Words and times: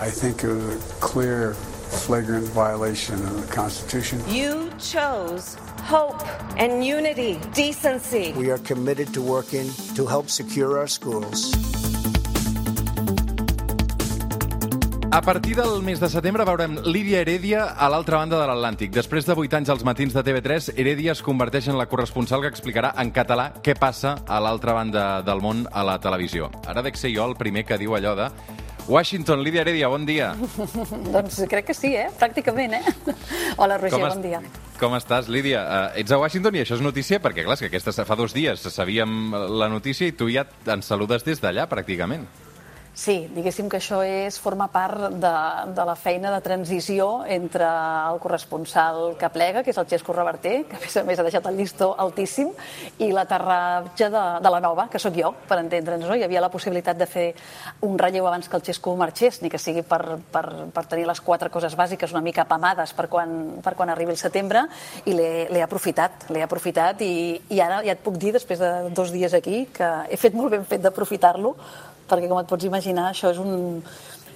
I 0.00 0.10
think 0.10 0.42
it 0.42 0.48
was 0.48 0.74
a 0.74 0.78
clear, 1.00 1.54
flagrant 1.54 2.48
violation 2.48 3.14
of 3.14 3.40
the 3.40 3.54
Constitution. 3.54 4.18
You 4.28 4.68
chose 4.76 5.56
hope 5.84 6.20
and 6.58 6.84
unity, 6.84 7.38
decency. 7.54 8.32
We 8.36 8.50
are 8.50 8.58
committed 8.58 9.14
to 9.14 9.22
working 9.22 9.70
to 9.94 10.04
help 10.04 10.30
secure 10.30 10.78
our 10.78 10.88
schools. 10.88 11.54
A 15.12 15.22
partir 15.22 15.54
del 15.54 15.80
mes 15.80 16.00
de 16.00 16.08
setembre 16.10 16.42
veurem 16.42 16.74
Lídia 16.82 17.20
Heredia 17.20 17.68
a 17.78 17.86
l'altra 17.88 18.18
banda 18.18 18.40
de 18.40 18.48
l'Atlàntic. 18.50 18.90
Després 18.90 19.22
de 19.28 19.36
8 19.38 19.60
anys 19.60 19.70
als 19.70 19.84
matins 19.86 20.12
de 20.12 20.24
TV3, 20.26 20.72
Heredia 20.74 21.14
es 21.14 21.22
converteix 21.22 21.68
en 21.70 21.78
la 21.78 21.86
corresponsal 21.86 22.42
que 22.42 22.50
explicarà 22.50 22.90
en 22.98 23.14
català 23.14 23.52
què 23.62 23.78
passa 23.78 24.16
a 24.26 24.42
l'altra 24.42 24.74
banda 24.74 25.22
del 25.22 25.38
món 25.38 25.68
a 25.70 25.86
la 25.86 26.00
televisió. 26.02 26.50
Ara 26.66 26.82
dec 26.82 26.98
ser 26.98 27.14
jo 27.14 27.30
el 27.30 27.38
primer 27.38 27.62
que 27.62 27.78
diu 27.78 27.94
allò 27.94 28.18
de 28.18 28.32
Washington, 28.86 29.42
Lídia 29.42 29.62
Heredia, 29.62 29.88
bon 29.88 30.04
dia. 30.04 30.34
doncs 31.14 31.40
crec 31.48 31.70
que 31.70 31.76
sí, 31.76 31.94
eh? 31.96 32.10
Pràcticament, 32.20 32.76
eh? 32.76 33.14
Hola, 33.60 33.78
Roger, 33.80 34.02
bon 34.04 34.22
dia. 34.24 34.42
Com 34.80 34.96
estàs, 34.98 35.30
Lídia? 35.32 35.62
Uh, 35.64 36.00
ets 36.02 36.12
a 36.12 36.18
Washington 36.20 36.58
i 36.58 36.64
això 36.64 36.76
és 36.76 36.84
notícia 36.84 37.20
perquè, 37.22 37.46
clar, 37.46 37.56
que 37.60 37.70
aquesta 37.70 38.04
fa 38.04 38.18
dos 38.18 38.36
dies 38.36 38.66
sabíem 38.74 39.32
la 39.56 39.70
notícia 39.72 40.08
i 40.08 40.12
tu 40.12 40.28
ja 40.32 40.44
ens 40.68 40.90
saludes 40.90 41.24
des 41.24 41.40
d'allà, 41.40 41.64
pràcticament. 41.70 42.26
Sí, 42.94 43.24
diguéssim 43.34 43.66
que 43.66 43.80
això 43.80 43.96
és 44.06 44.36
forma 44.38 44.68
part 44.70 45.16
de, 45.18 45.30
de 45.74 45.84
la 45.84 45.96
feina 45.98 46.30
de 46.30 46.38
transició 46.44 47.24
entre 47.26 47.66
el 47.66 48.20
corresponsal 48.22 49.16
que 49.18 49.30
plega, 49.34 49.64
que 49.66 49.72
és 49.72 49.78
el 49.82 49.88
Xesco 49.90 50.14
Reverter, 50.14 50.60
que 50.70 50.76
a 50.78 50.78
més 50.78 50.94
a 51.00 51.02
més 51.08 51.18
ha 51.18 51.24
deixat 51.26 51.48
el 51.50 51.56
llistó 51.58 51.88
altíssim, 51.98 52.52
i 53.02 53.08
l'aterratge 53.10 54.06
de, 54.14 54.20
de 54.44 54.52
la 54.54 54.60
nova, 54.62 54.86
que 54.92 55.00
sóc 55.02 55.18
jo, 55.18 55.32
per 55.48 55.58
entendre'ns. 55.64 56.06
No? 56.06 56.14
Hi 56.14 56.22
havia 56.22 56.42
la 56.44 56.52
possibilitat 56.52 57.00
de 57.00 57.08
fer 57.10 57.24
un 57.82 57.98
relleu 57.98 58.28
abans 58.30 58.46
que 58.46 58.54
el 58.60 58.62
Xesco 58.68 58.94
marxés, 59.00 59.40
ni 59.42 59.50
que 59.50 59.58
sigui 59.58 59.82
per, 59.82 60.20
per, 60.30 60.44
per 60.70 60.84
tenir 60.92 61.08
les 61.10 61.22
quatre 61.24 61.50
coses 61.50 61.74
bàsiques 61.74 62.14
una 62.14 62.22
mica 62.22 62.44
apamades 62.44 62.94
per 62.94 63.08
quan, 63.10 63.56
per 63.64 63.74
quan 63.74 63.90
arribi 63.90 64.14
el 64.14 64.20
setembre, 64.22 64.68
i 65.10 65.16
l'he 65.18 65.64
aprofitat, 65.66 66.28
l'he 66.30 66.46
aprofitat, 66.46 67.02
i, 67.02 67.42
i 67.50 67.58
ara 67.58 67.82
ja 67.82 67.98
et 67.98 68.06
puc 68.06 68.22
dir, 68.22 68.30
després 68.38 68.62
de 68.62 68.70
dos 68.94 69.10
dies 69.10 69.34
aquí, 69.34 69.64
que 69.74 69.90
he 70.06 70.20
fet 70.20 70.38
molt 70.38 70.54
ben 70.54 70.62
fet 70.70 70.86
d'aprofitar-lo, 70.86 71.56
perquè 72.08 72.30
com 72.30 72.40
et 72.40 72.48
pots 72.50 72.66
imaginar 72.68 73.10
això 73.10 73.32
és 73.34 73.40
un, 73.42 73.82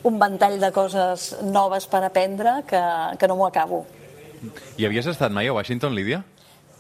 un 0.09 0.21
ventall 0.21 0.59
de 0.61 0.71
coses 0.75 1.31
noves 1.43 1.89
per 1.91 2.03
aprendre 2.07 2.61
que, 2.69 2.83
que 3.19 3.31
no 3.31 3.39
m'ho 3.39 3.49
acabo. 3.49 3.85
I 4.79 4.87
havies 4.87 5.09
estat 5.11 5.35
mai 5.35 5.49
a 5.49 5.57
Washington, 5.57 5.95
Lídia? 5.97 6.23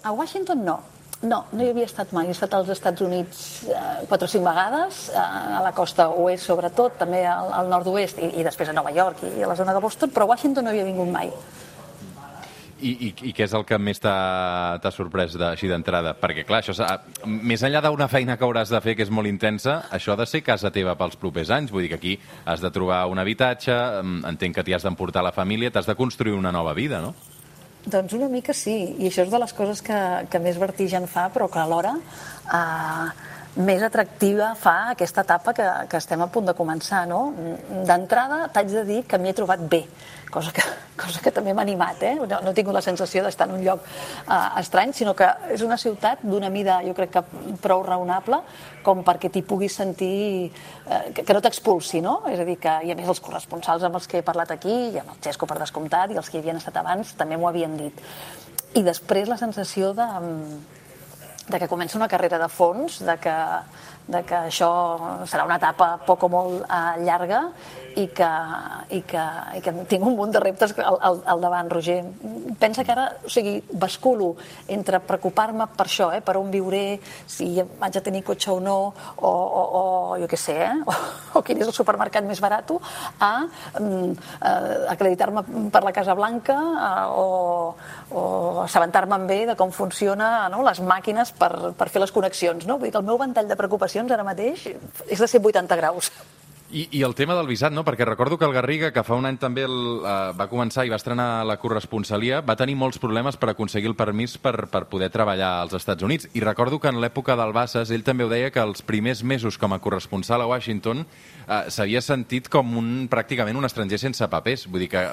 A 0.02 0.14
Washington 0.14 0.64
no. 0.64 0.78
No, 1.18 1.40
no 1.50 1.64
hi 1.64 1.72
havia 1.72 1.86
estat 1.88 2.12
mai. 2.14 2.28
He 2.28 2.34
estat 2.34 2.52
als 2.54 2.68
Estats 2.70 3.02
Units 3.02 3.38
eh, 3.66 3.78
quatre 4.06 4.28
o 4.28 4.30
cinc 4.30 4.44
vegades, 4.46 5.08
eh, 5.10 5.18
a 5.18 5.62
la 5.64 5.72
costa 5.74 6.06
oest 6.14 6.46
sobretot, 6.46 6.94
també 7.00 7.24
al, 7.26 7.50
al 7.58 7.70
nord-oest, 7.72 8.20
i, 8.22 8.28
i 8.38 8.44
després 8.46 8.70
a 8.70 8.76
Nova 8.76 8.92
York 8.94 9.24
i 9.26 9.42
a 9.42 9.48
la 9.50 9.56
zona 9.58 9.74
de 9.74 9.82
Boston, 9.82 10.12
però 10.14 10.28
a 10.28 10.30
Washington 10.36 10.68
no 10.68 10.70
havia 10.70 10.86
vingut 10.86 11.10
mai. 11.10 11.32
I, 12.80 12.90
i, 13.08 13.14
I 13.30 13.32
què 13.34 13.42
és 13.48 13.54
el 13.58 13.64
que 13.66 13.78
més 13.82 13.98
t'ha 13.98 14.90
sorprès 14.94 15.32
de- 15.34 15.48
així 15.50 15.66
d'entrada? 15.66 16.12
Perquè, 16.20 16.44
clar, 16.46 16.60
això 16.62 16.74
més 17.26 17.62
enllà 17.66 17.80
d'una 17.82 18.06
feina 18.08 18.36
que 18.38 18.44
hauràs 18.46 18.70
de 18.70 18.80
fer 18.80 18.94
que 18.96 19.02
és 19.02 19.10
molt 19.10 19.26
intensa, 19.26 19.80
això 19.90 20.12
ha 20.14 20.16
de 20.20 20.26
ser 20.30 20.42
casa 20.46 20.70
teva 20.70 20.94
pels 20.98 21.16
propers 21.16 21.50
anys. 21.50 21.72
Vull 21.74 21.82
dir 21.82 21.88
que 21.90 21.98
aquí 21.98 22.18
has 22.46 22.60
de 22.62 22.70
trobar 22.70 23.06
un 23.10 23.18
habitatge, 23.18 23.74
mm, 24.02 24.24
entenc 24.30 24.54
que 24.54 24.64
t'hi 24.64 24.74
has 24.74 24.82
d'emportar 24.86 25.22
la 25.26 25.32
família, 25.32 25.70
t'has 25.70 25.86
de 25.86 25.96
construir 25.98 26.34
una 26.38 26.52
nova 26.52 26.72
vida, 26.74 27.00
no? 27.00 27.14
Doncs 27.88 28.12
una 28.12 28.28
mica 28.28 28.52
sí, 28.52 28.94
i 28.98 29.06
això 29.08 29.22
és 29.24 29.30
de 29.30 29.38
les 29.38 29.52
coses 29.54 29.80
que, 29.82 29.98
que 30.30 30.38
més 30.38 30.58
vertigen 30.58 31.06
fa, 31.08 31.30
però 31.32 31.48
que 31.50 31.58
alhora 31.58 31.94
eh, 31.96 33.08
més 33.58 33.82
atractiva 33.82 34.52
fa 34.58 34.92
aquesta 34.92 35.24
etapa 35.26 35.52
que, 35.54 35.66
que 35.90 35.98
estem 35.98 36.20
a 36.22 36.28
punt 36.30 36.46
de 36.46 36.54
començar. 36.54 37.02
No? 37.10 37.32
D'entrada, 37.88 38.46
t'haig 38.54 38.70
de 38.70 38.84
dir 38.86 39.00
que 39.08 39.18
m'hi 39.18 39.32
he 39.32 39.36
trobat 39.36 39.64
bé, 39.70 39.80
cosa 40.30 40.52
que, 40.54 40.62
cosa 41.02 41.22
que 41.24 41.32
també 41.34 41.54
m'ha 41.56 41.64
animat. 41.66 42.04
Eh? 42.06 42.14
No, 42.20 42.28
no 42.44 42.52
he 42.52 42.56
tingut 42.56 42.76
la 42.76 42.84
sensació 42.84 43.24
d'estar 43.26 43.48
en 43.48 43.56
un 43.56 43.64
lloc 43.66 43.82
eh, 43.82 44.38
estrany, 44.62 44.94
sinó 44.94 45.16
que 45.18 45.28
és 45.54 45.66
una 45.66 45.78
ciutat 45.80 46.22
d'una 46.22 46.52
mida, 46.54 46.78
jo 46.86 46.94
crec 46.98 47.16
que 47.16 47.24
prou 47.64 47.82
raonable, 47.86 48.40
com 48.86 49.02
perquè 49.06 49.32
t'hi 49.34 49.42
puguis 49.42 49.74
sentir, 49.82 50.48
eh, 50.86 51.02
que, 51.12 51.26
que 51.26 51.34
no 51.34 51.42
t'expulsi, 51.42 52.02
no? 52.04 52.20
És 52.30 52.38
a 52.38 52.46
dir, 52.48 52.60
que, 52.62 52.78
i 52.86 52.94
a 52.94 52.98
més 52.98 53.10
els 53.10 53.22
corresponsals 53.24 53.86
amb 53.88 53.98
els 53.98 54.06
que 54.06 54.22
he 54.22 54.26
parlat 54.26 54.54
aquí, 54.54 54.76
i 54.94 55.02
amb 55.02 55.16
el 55.16 55.22
Xesco 55.24 55.50
per 55.50 55.58
descomptat, 55.58 56.14
i 56.14 56.22
els 56.22 56.30
que 56.30 56.38
hi 56.38 56.44
havien 56.44 56.62
estat 56.62 56.78
abans, 56.78 57.16
també 57.18 57.36
m'ho 57.36 57.50
havien 57.50 57.74
dit. 57.80 58.06
I 58.78 58.84
després 58.86 59.30
la 59.30 59.40
sensació 59.40 59.94
de, 59.96 60.06
de 61.48 61.58
que 61.58 61.68
comença 61.68 61.98
una 61.98 62.08
carrera 62.08 62.38
de 62.38 62.48
fons, 62.52 63.00
de 63.04 63.16
que, 63.22 63.34
de 64.08 64.22
que 64.28 64.40
això 64.50 64.70
serà 65.28 65.46
una 65.48 65.56
etapa 65.56 65.94
poc 66.06 66.26
o 66.28 66.32
molt 66.32 66.64
eh, 66.64 67.04
llarga 67.04 67.46
i 67.98 68.06
que, 68.14 68.30
i, 68.94 69.00
que, 69.02 69.24
i 69.58 69.62
que 69.64 69.74
tinc 69.90 70.06
un 70.06 70.16
munt 70.18 70.34
de 70.34 70.42
reptes 70.42 70.74
al, 70.78 70.98
al, 71.02 71.20
al 71.34 71.42
davant, 71.42 71.70
Roger. 71.72 71.98
Pensa 72.60 72.84
que 72.86 72.94
ara, 72.94 73.08
o 73.24 73.32
sigui, 73.32 73.58
basculo 73.72 74.34
entre 74.70 75.00
preocupar-me 75.02 75.66
per 75.74 75.88
això, 75.88 76.10
eh, 76.14 76.22
per 76.22 76.36
on 76.38 76.52
viuré, 76.52 77.00
si 77.26 77.50
vaig 77.80 77.98
a 77.98 78.04
tenir 78.04 78.22
cotxe 78.26 78.52
o 78.54 78.60
no, 78.62 78.78
o, 79.16 79.32
o, 79.32 79.64
o 79.80 79.82
jo 80.22 80.30
què 80.30 80.38
sé, 80.38 80.58
eh, 80.68 80.78
o, 80.86 80.96
o 81.40 81.44
quin 81.46 81.62
és 81.62 81.68
el 81.68 81.74
supermercat 81.74 82.26
més 82.28 82.42
barat, 82.44 82.68
a 82.68 83.32
mm, 83.80 84.10
eh, 84.42 84.78
acreditar-me 84.92 85.70
per 85.72 85.82
la 85.84 85.92
Casa 85.96 86.14
Blanca 86.18 86.56
eh, 86.58 87.04
o, 87.16 87.26
o 88.10 88.24
assabentar-me 88.64 89.20
bé 89.26 89.44
de 89.48 89.56
com 89.58 89.72
funciona 89.74 90.48
no, 90.52 90.62
les 90.66 90.82
màquines 90.84 91.32
per, 91.38 91.72
per 91.78 91.88
fer 91.88 92.02
les 92.02 92.12
connexions. 92.12 92.66
No? 92.66 92.78
Vull 92.78 92.90
dir 92.90 92.96
que 92.96 93.02
el 93.02 93.08
meu 93.08 93.20
ventall 93.20 93.48
de 93.48 93.56
preocupacions 93.58 94.12
ara 94.12 94.26
mateix 94.26 94.68
és 94.68 95.18
de 95.18 95.30
180 95.38 95.80
graus. 95.80 96.12
I, 96.70 96.86
I 96.98 97.02
el 97.02 97.14
tema 97.16 97.32
del 97.32 97.46
visat, 97.48 97.72
no? 97.72 97.80
Perquè 97.84 98.04
recordo 98.04 98.36
que 98.36 98.44
el 98.44 98.52
Garriga, 98.52 98.90
que 98.92 99.04
fa 99.04 99.16
un 99.16 99.24
any 99.24 99.38
també 99.40 99.64
el, 99.64 99.76
uh, 100.02 100.34
va 100.36 100.48
començar 100.50 100.84
i 100.84 100.92
va 100.92 100.98
estrenar 101.00 101.46
la 101.48 101.56
corresponsalia, 101.62 102.42
va 102.44 102.58
tenir 102.60 102.74
molts 102.76 103.00
problemes 103.00 103.38
per 103.40 103.48
aconseguir 103.54 103.88
el 103.88 103.96
permís 103.96 104.36
per, 104.36 104.66
per 104.68 104.84
poder 104.92 105.08
treballar 105.14 105.54
als 105.62 105.78
Estats 105.78 106.04
Units. 106.04 106.28
I 106.36 106.44
recordo 106.44 106.76
que 106.78 106.92
en 106.92 107.00
l'època 107.00 107.38
del 107.40 107.54
Bassas, 107.56 107.88
ell 107.94 108.04
també 108.04 108.26
ho 108.26 108.32
deia, 108.32 108.52
que 108.52 108.60
els 108.60 108.84
primers 108.84 109.24
mesos 109.24 109.56
com 109.56 109.72
a 109.72 109.80
corresponsal 109.80 110.44
a 110.44 110.50
Washington 110.50 111.06
uh, 111.06 111.62
s'havia 111.72 112.04
sentit 112.04 112.52
com 112.52 112.76
un, 112.76 112.92
pràcticament 113.08 113.56
un 113.56 113.68
estranger 113.68 114.02
sense 114.04 114.28
papers. 114.28 114.68
Vull 114.68 114.84
dir 114.84 114.92
que, 114.92 115.06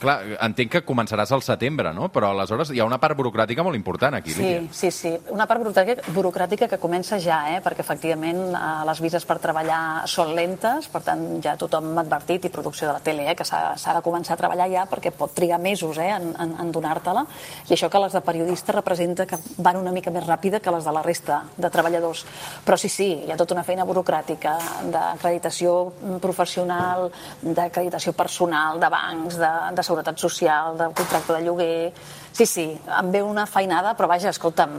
clar, 0.00 0.18
entenc 0.44 0.70
que 0.72 0.82
començaràs 0.86 1.32
al 1.32 1.42
setembre, 1.42 1.92
no? 1.96 2.08
Però 2.12 2.30
aleshores 2.34 2.70
hi 2.74 2.80
ha 2.80 2.86
una 2.86 2.98
part 3.00 3.16
burocràtica 3.18 3.64
molt 3.64 3.76
important 3.76 4.14
aquí, 4.18 4.30
Sí, 4.32 4.42
Lídia. 4.42 4.62
sí, 4.72 4.90
sí. 4.90 5.12
Una 5.30 5.46
part 5.46 5.62
burocràtica, 5.62 6.12
burocràtica 6.14 6.68
que 6.68 6.78
comença 6.78 7.18
ja, 7.18 7.40
eh? 7.56 7.60
perquè 7.64 7.80
efectivament 7.80 8.54
eh, 8.54 8.62
les 8.86 9.00
vises 9.00 9.24
per 9.24 9.38
treballar 9.38 10.06
són 10.06 10.34
lentes, 10.36 10.88
per 10.88 11.02
tant 11.02 11.24
ja 11.42 11.56
tothom 11.56 11.92
m'ha 11.94 12.02
advertit, 12.02 12.44
i 12.44 12.52
producció 12.52 12.88
de 12.88 12.92
la 12.94 13.00
tele, 13.00 13.28
eh? 13.30 13.34
que 13.34 13.44
s'ha 13.44 13.76
s'ha 13.76 13.94
de 13.94 14.02
començar 14.02 14.34
a 14.34 14.40
treballar 14.40 14.68
ja 14.70 14.84
perquè 14.90 15.10
pot 15.12 15.32
trigar 15.34 15.58
mesos 15.58 15.98
eh? 15.98 16.10
en, 16.10 16.34
en, 16.38 16.54
en 16.60 16.72
donar-te-la, 16.72 17.24
i 17.68 17.74
això 17.74 17.88
que 17.90 17.98
les 17.98 18.12
de 18.12 18.20
periodista 18.20 18.72
representa 18.72 19.26
que 19.26 19.38
van 19.58 19.76
una 19.76 19.92
mica 19.92 20.10
més 20.10 20.26
ràpida 20.26 20.60
que 20.60 20.70
les 20.70 20.84
de 20.84 20.92
la 20.92 21.02
resta 21.02 21.42
de 21.56 21.70
treballadors. 21.70 22.24
Però 22.64 22.76
sí, 22.76 22.88
sí, 22.88 23.08
hi 23.26 23.32
ha 23.32 23.36
tota 23.36 23.54
una 23.54 23.64
feina 23.64 23.84
burocràtica 23.88 24.56
d'acreditació 24.92 25.92
professional, 26.20 27.10
d'acreditació 27.42 28.12
personal, 28.12 28.78
de 28.80 28.88
bancs, 28.92 29.38
de, 29.38 29.52
de 29.78 29.86
seguretat 29.86 30.18
social, 30.18 30.76
de 30.78 30.92
contracte 30.94 31.32
de 31.32 31.44
lloguer... 31.46 31.92
Sí, 32.38 32.46
sí, 32.46 32.80
em 32.86 33.08
ve 33.10 33.18
una 33.26 33.48
feinada, 33.50 33.96
però 33.98 34.06
vaja, 34.06 34.30
escolta'm, 34.30 34.76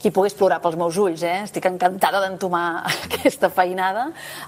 qui 0.00 0.08
pogués 0.08 0.32
plorar 0.32 0.56
pels 0.64 0.78
meus 0.80 0.96
ulls, 0.96 1.20
eh? 1.20 1.42
Estic 1.44 1.66
encantada 1.68 2.22
d'entomar 2.22 2.62
aquesta 3.10 3.50
feinada. 3.52 4.06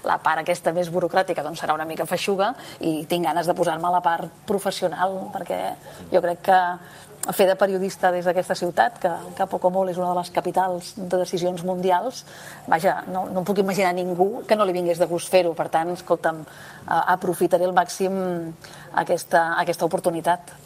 La 0.09 0.15
part 0.25 0.41
aquesta 0.41 0.73
més 0.73 0.89
burocràtica 0.89 1.43
doncs 1.45 1.61
serà 1.61 1.75
una 1.77 1.85
mica 1.85 2.07
feixuga 2.09 2.55
i 2.79 3.03
tinc 3.11 3.29
ganes 3.29 3.45
de 3.45 3.53
posar-me 3.53 3.85
a 3.85 3.93
la 3.93 4.01
part 4.01 4.41
professional, 4.49 5.19
perquè 5.35 5.59
jo 6.09 6.23
crec 6.25 6.41
que 6.47 6.57
fer 7.29 7.45
de 7.45 7.55
periodista 7.61 8.09
des 8.09 8.25
d'aquesta 8.25 8.57
ciutat, 8.57 8.97
que, 9.03 9.11
que 9.37 9.45
poc 9.45 9.69
o 9.69 9.71
molt 9.77 9.93
és 9.93 10.01
una 10.01 10.09
de 10.09 10.17
les 10.23 10.33
capitals 10.33 10.95
de 10.97 11.21
decisions 11.21 11.61
mundials, 11.61 12.23
vaja, 12.65 13.03
no, 13.13 13.27
no 13.29 13.43
em 13.43 13.45
puc 13.45 13.61
imaginar 13.61 13.93
ningú 13.93 14.41
que 14.49 14.57
no 14.57 14.65
li 14.65 14.73
vingués 14.73 14.97
de 14.97 15.05
gust 15.05 15.29
fer-ho. 15.29 15.53
Per 15.53 15.69
tant, 15.69 15.93
escolta'm, 15.93 16.41
aprofitaré 16.89 17.69
al 17.69 17.77
màxim 17.77 18.17
aquesta, 18.97 19.51
aquesta 19.61 19.85
oportunitat. 19.85 20.57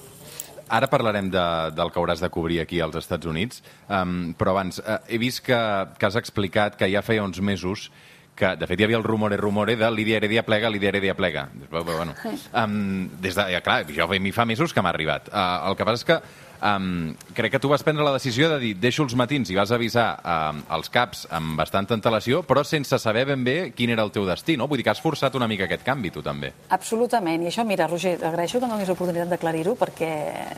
Ara 0.69 0.89
parlarem 0.89 1.29
de, 1.29 1.45
del 1.77 1.91
que 1.93 2.01
hauràs 2.01 2.23
de 2.23 2.29
cobrir 2.33 2.59
aquí 2.63 2.79
als 2.81 2.97
Estats 2.97 3.29
Units, 3.29 3.61
um, 3.85 4.33
però 4.37 4.55
abans, 4.55 4.79
uh, 4.81 4.97
he 5.07 5.19
vist 5.21 5.43
que, 5.45 5.57
que 5.99 6.07
has 6.07 6.17
explicat 6.17 6.77
que 6.79 6.89
ja 6.89 7.03
feia 7.05 7.25
uns 7.25 7.41
mesos 7.41 7.89
que, 8.35 8.55
de 8.59 8.67
fet, 8.67 8.79
hi 8.79 8.87
havia 8.87 8.99
el 8.99 9.05
rumore, 9.07 9.37
rumore 9.39 9.77
de 9.79 9.89
Lídia 9.91 10.17
Heredia 10.19 10.43
plega, 10.45 10.69
Lídia 10.69 10.91
Heredia 10.91 11.15
plega. 11.15 11.47
Però, 11.69 11.83
bueno, 11.87 12.15
um, 12.61 13.07
des 13.21 13.37
de, 13.37 13.47
ja, 13.55 13.61
clar, 13.65 13.83
jo 13.87 14.09
mi 14.19 14.33
fa 14.35 14.45
mesos 14.45 14.73
que 14.73 14.83
m'ha 14.83 14.91
arribat. 14.91 15.31
Uh, 15.31 15.69
el 15.71 15.79
que 15.79 15.87
passa 15.87 16.03
és 16.03 16.09
que 16.09 16.19
um, 16.61 17.15
crec 17.33 17.55
que 17.55 17.61
tu 17.63 17.69
vas 17.71 17.83
prendre 17.83 18.03
la 18.03 18.13
decisió 18.13 18.49
de 18.51 18.59
dir 18.59 18.73
deixo 18.79 19.03
els 19.05 19.15
matins 19.15 19.49
i 19.51 19.57
vas 19.57 19.71
avisar 19.75 20.07
um, 20.19 20.61
els 20.77 20.91
caps 20.91 21.25
amb 21.35 21.55
bastanta 21.59 21.95
antelació, 21.97 22.43
però 22.47 22.65
sense 22.67 22.99
saber 23.01 23.25
ben 23.31 23.43
bé 23.47 23.57
quin 23.75 23.93
era 23.95 24.03
el 24.03 24.11
teu 24.15 24.27
destí, 24.27 24.57
no? 24.57 24.67
Vull 24.67 24.81
dir 24.81 24.87
que 24.87 24.93
has 24.93 25.03
forçat 25.03 25.35
una 25.39 25.47
mica 25.47 25.69
aquest 25.69 25.85
canvi, 25.87 26.11
tu 26.11 26.23
també. 26.25 26.51
Absolutament. 26.75 27.45
I 27.45 27.51
això, 27.53 27.65
mira, 27.67 27.87
Roger, 27.91 28.17
agraeixo 28.23 28.59
que 28.59 28.67
em 28.67 28.75
donis 28.75 28.91
l'oportunitat 28.91 29.31
d'aclarir-ho 29.31 29.75
perquè, 29.79 30.11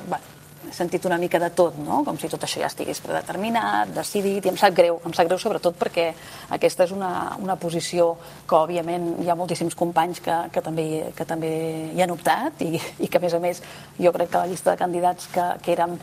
bé, 0.09 0.21
he 0.69 0.73
sentit 0.75 1.05
una 1.05 1.17
mica 1.17 1.39
de 1.39 1.49
tot, 1.55 1.75
no? 1.79 2.03
com 2.05 2.17
si 2.19 2.27
tot 2.29 2.43
això 2.43 2.59
ja 2.61 2.67
estigués 2.69 2.99
predeterminat, 3.03 3.89
decidit, 3.95 4.45
i 4.45 4.49
em 4.51 4.57
sap 4.59 4.75
greu, 4.75 4.99
em 5.05 5.13
sap 5.15 5.27
greu 5.29 5.39
sobretot 5.39 5.75
perquè 5.79 6.09
aquesta 6.55 6.83
és 6.87 6.91
una, 6.95 7.35
una 7.41 7.55
posició 7.55 8.13
que, 8.47 8.55
òbviament, 8.55 9.15
hi 9.23 9.29
ha 9.29 9.35
moltíssims 9.39 9.75
companys 9.75 10.19
que, 10.23 10.35
que, 10.53 10.61
també, 10.65 10.87
que 11.15 11.25
també 11.25 11.51
hi 11.95 12.01
han 12.03 12.11
optat 12.13 12.61
i, 12.65 12.75
i 12.99 13.07
que, 13.07 13.17
a 13.17 13.23
més 13.23 13.33
a 13.33 13.39
més, 13.43 13.61
jo 13.99 14.11
crec 14.15 14.29
que 14.33 14.37
la 14.43 14.47
llista 14.51 14.71
de 14.73 14.81
candidats 14.83 15.27
que, 15.33 15.47
que 15.63 15.73
érem 15.77 15.97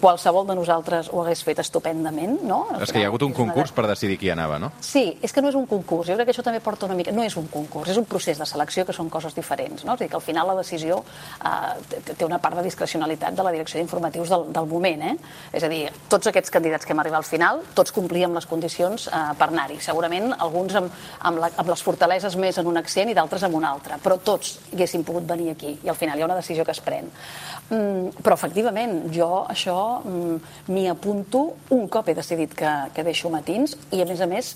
qualsevol 0.00 0.46
de 0.48 0.54
nosaltres 0.58 1.08
ho 1.12 1.22
hagués 1.22 1.42
fet 1.46 1.60
estupendament, 1.62 2.38
no? 2.46 2.64
És 2.82 2.90
que 2.92 3.00
hi 3.00 3.04
ha 3.06 3.10
hagut 3.12 3.22
un 3.26 3.32
concurs 3.36 3.72
per 3.74 3.86
decidir 3.86 4.18
qui 4.18 4.30
anava, 4.32 4.58
no? 4.58 4.72
Sí, 4.84 5.04
és 5.22 5.32
que 5.32 5.42
no 5.44 5.50
és 5.52 5.58
un 5.58 5.66
concurs. 5.70 6.08
Jo 6.10 6.16
crec 6.18 6.28
que 6.30 6.34
això 6.34 6.44
també 6.46 6.60
porta 6.64 6.86
una 6.88 6.96
mica... 6.98 7.12
No 7.14 7.22
és 7.26 7.36
un 7.38 7.46
concurs, 7.52 7.90
és 7.92 7.98
un 8.00 8.06
procés 8.08 8.38
de 8.40 8.46
selecció 8.46 8.84
que 8.88 8.94
són 8.96 9.08
coses 9.12 9.34
diferents. 9.36 9.84
No? 9.86 9.94
És 9.94 10.00
a 10.00 10.04
dir, 10.04 10.10
que 10.10 10.18
al 10.18 10.24
final 10.24 10.48
la 10.50 10.56
decisió 10.58 10.98
eh, 11.44 12.00
té- 12.14 12.26
una 12.26 12.40
part 12.42 12.58
de 12.58 12.64
discrecionalitat 12.66 13.34
de 13.38 13.46
la 13.46 13.52
direcció 13.54 13.80
d'informatius 13.98 14.28
del, 14.28 14.46
del 14.52 14.66
moment. 14.66 15.02
Eh? 15.02 15.14
És 15.52 15.64
a 15.64 15.68
dir, 15.70 15.88
tots 16.08 16.30
aquests 16.30 16.50
candidats 16.50 16.86
que 16.86 16.94
hem 16.94 17.02
arribat 17.02 17.20
al 17.22 17.26
final, 17.26 17.62
tots 17.74 17.92
complíem 17.94 18.34
les 18.34 18.46
condicions 18.46 19.08
eh, 19.08 19.22
per 19.38 19.50
anar-hi. 19.50 19.78
Segurament 19.84 20.32
alguns 20.38 20.76
amb, 20.78 20.94
amb, 21.20 21.42
la, 21.42 21.50
amb 21.56 21.72
les 21.72 21.82
fortaleses 21.82 22.36
més 22.36 22.58
en 22.58 22.70
un 22.70 22.78
accent 22.80 23.10
i 23.10 23.16
d'altres 23.16 23.44
en 23.48 23.54
un 23.54 23.66
altre, 23.68 23.98
però 24.02 24.18
tots 24.22 24.58
haguéssim 24.72 25.04
pogut 25.04 25.26
venir 25.28 25.52
aquí 25.52 25.74
i 25.84 25.88
al 25.88 25.98
final 25.98 26.18
hi 26.18 26.24
ha 26.24 26.30
una 26.30 26.38
decisió 26.38 26.64
que 26.64 26.74
es 26.76 26.82
pren. 26.84 27.10
Mm, 27.68 28.22
però 28.22 28.38
efectivament, 28.38 29.00
jo 29.14 29.44
això 29.48 29.78
mm, 30.02 30.40
m'hi 30.72 30.88
apunto 30.88 31.44
un 31.76 31.88
cop 31.88 32.08
he 32.08 32.16
decidit 32.16 32.54
que, 32.56 32.74
que 32.94 33.06
deixo 33.06 33.32
matins 33.32 33.76
i 33.92 34.02
a 34.02 34.08
més 34.08 34.22
a 34.24 34.30
més 34.30 34.54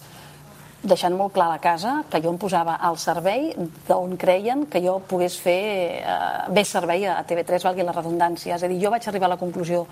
deixant 0.82 1.14
molt 1.14 1.32
clar 1.34 1.46
a 1.46 1.54
la 1.54 1.62
casa 1.62 2.00
que 2.10 2.20
jo 2.22 2.32
em 2.32 2.38
posava 2.42 2.74
al 2.82 2.98
servei 2.98 3.52
d'on 3.86 4.16
creien 4.18 4.66
que 4.66 4.82
jo 4.82 4.98
pogués 5.08 5.38
fer 5.38 5.62
eh, 6.02 6.18
més 6.50 6.74
servei 6.74 7.06
a 7.06 7.20
TV3, 7.26 7.62
valgui 7.68 7.86
la 7.86 7.94
redundància. 7.94 8.56
És 8.56 8.66
a 8.66 8.70
dir, 8.70 8.80
jo 8.82 8.90
vaig 8.90 9.06
arribar 9.06 9.30
a 9.30 9.34
la 9.36 9.40
conclusió 9.40 9.86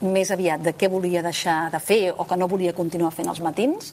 més 0.00 0.30
aviat 0.32 0.62
de 0.64 0.72
què 0.76 0.88
volia 0.88 1.22
deixar 1.24 1.70
de 1.72 1.80
fer 1.80 2.02
o 2.16 2.24
que 2.24 2.36
no 2.36 2.48
volia 2.48 2.76
continuar 2.76 3.12
fent 3.12 3.28
els 3.28 3.40
matins 3.44 3.92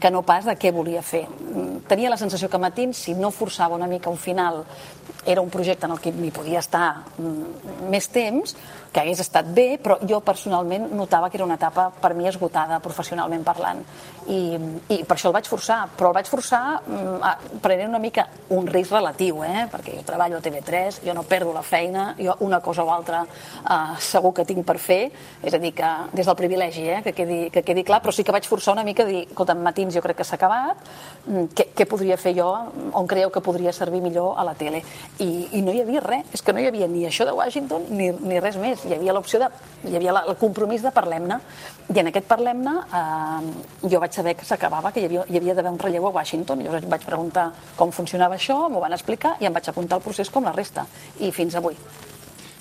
que 0.00 0.10
no 0.12 0.22
pas 0.28 0.44
de 0.44 0.52
què 0.60 0.72
volia 0.72 1.00
fer. 1.02 1.24
Mm, 1.24 1.86
Tenia 1.88 2.10
la 2.12 2.20
sensació 2.20 2.50
que 2.52 2.60
matins, 2.60 2.98
si 3.00 3.14
no 3.14 3.30
forçava 3.32 3.76
una 3.76 3.88
mica 3.88 4.10
un 4.10 4.18
final, 4.20 4.64
era 5.24 5.40
un 5.40 5.48
projecte 5.50 5.86
en 5.86 5.92
el 5.92 6.00
que 6.00 6.12
m'hi 6.12 6.30
podia 6.30 6.60
estar 6.60 7.04
mm, 7.16 7.88
més 7.90 8.08
temps, 8.12 8.56
que 8.96 9.02
hagués 9.04 9.20
estat 9.20 9.44
bé, 9.52 9.74
però 9.76 9.98
jo 10.08 10.22
personalment 10.24 10.86
notava 10.96 11.28
que 11.28 11.36
era 11.36 11.44
una 11.44 11.58
etapa 11.60 11.90
per 12.00 12.14
mi 12.16 12.24
esgotada 12.30 12.78
professionalment 12.80 13.42
parlant. 13.44 13.82
I, 14.32 14.56
i 14.90 14.96
per 15.04 15.14
això 15.18 15.28
el 15.28 15.34
vaig 15.36 15.46
forçar, 15.46 15.82
però 15.94 16.08
el 16.08 16.14
vaig 16.16 16.26
forçar 16.26 16.80
mm, 16.80 17.18
a- 17.22 17.34
prenent 17.62 17.90
una 17.92 18.00
mica 18.02 18.24
un 18.56 18.64
risc 18.66 18.94
relatiu, 18.96 19.42
eh? 19.44 19.66
perquè 19.70 19.98
jo 19.98 20.04
treballo 20.08 20.38
a 20.40 20.42
TV3, 20.42 21.02
jo 21.04 21.12
no 21.14 21.22
perdo 21.28 21.52
la 21.54 21.62
feina, 21.62 22.06
jo 22.18 22.34
una 22.40 22.58
cosa 22.64 22.82
o 22.82 22.90
altra 22.90 23.20
eh, 23.26 24.00
segur 24.02 24.32
que 24.34 24.46
tinc 24.48 24.64
per 24.66 24.78
fer, 24.82 25.10
és 25.44 25.54
a 25.54 25.60
dir, 25.62 25.74
que 25.76 25.92
des 26.16 26.26
del 26.26 26.38
privilegi, 26.40 26.88
eh? 26.88 27.02
que, 27.04 27.12
quedi, 27.12 27.38
que 27.52 27.62
quedi 27.62 27.84
clar, 27.84 28.00
però 28.02 28.16
sí 28.16 28.24
que 28.24 28.32
vaig 28.34 28.48
forçar 28.48 28.72
una 28.74 28.82
mica 28.88 29.04
a 29.04 29.10
dir, 29.12 29.26
escolta, 29.28 29.54
matins 29.54 29.94
jo 29.94 30.02
crec 30.02 30.16
que 30.22 30.26
s'ha 30.26 30.40
acabat, 30.40 30.80
mm, 31.28 31.46
què, 31.54 31.68
què 31.76 31.86
podria 31.86 32.16
fer 32.16 32.32
jo, 32.40 32.48
on 32.96 33.06
creieu 33.06 33.30
que 33.30 33.44
podria 33.44 33.76
servir 33.76 34.00
millor 34.00 34.40
a 34.40 34.48
la 34.48 34.56
tele? 34.58 34.80
I, 35.20 35.30
i 35.60 35.62
no 35.62 35.76
hi 35.76 35.84
havia 35.84 36.00
res, 36.00 36.32
és 36.32 36.42
que 36.42 36.56
no 36.56 36.64
hi 36.64 36.66
havia 36.72 36.88
ni 36.88 37.04
això 37.06 37.28
de 37.28 37.36
Washington 37.36 37.86
ni, 37.92 38.10
ni 38.10 38.40
res 38.40 38.56
més, 38.58 38.82
hi 38.86 38.96
havia 38.96 39.14
l'opció 39.16 39.40
de, 39.42 39.50
hi 39.90 39.96
havia 39.98 40.14
la, 40.16 40.24
el 40.30 40.38
compromís 40.40 40.84
de 40.86 40.92
parlem-ne, 40.94 41.38
i 41.92 42.00
en 42.02 42.10
aquest 42.10 42.28
parlem-ne 42.30 42.74
eh, 42.86 43.52
jo 43.92 44.02
vaig 44.02 44.16
saber 44.16 44.36
que 44.38 44.48
s'acabava, 44.48 44.92
que 44.94 45.04
hi 45.04 45.10
havia, 45.10 45.26
hi 45.28 45.40
havia 45.40 45.54
d'haver 45.58 45.74
un 45.74 45.80
relleu 45.82 46.08
a 46.08 46.16
Washington, 46.18 46.62
i 46.62 46.68
llavors 46.68 46.88
vaig 46.96 47.06
preguntar 47.06 47.50
com 47.76 47.94
funcionava 47.94 48.38
això, 48.38 48.58
m'ho 48.70 48.82
van 48.82 48.96
explicar 48.96 49.36
i 49.40 49.50
em 49.50 49.56
vaig 49.56 49.70
apuntar 49.70 50.00
al 50.00 50.04
procés 50.06 50.30
com 50.30 50.46
la 50.46 50.56
resta, 50.56 50.86
i 51.20 51.32
fins 51.34 51.58
avui. 51.58 51.78